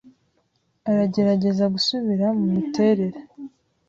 aragerageza 0.89 1.63
gusubira 1.73 2.25
mumiterere. 2.39 3.19